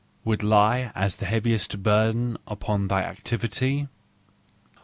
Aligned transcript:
"would 0.25 0.41
lie 0.41 0.91
as 0.95 1.17
the 1.17 1.27
heaviest 1.27 1.83
burden 1.83 2.35
upon 2.47 2.87
thy 2.87 3.03
activity! 3.03 3.87